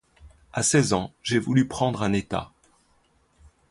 [0.51, 2.49] À seize ans, j'ai voulu prendre un état.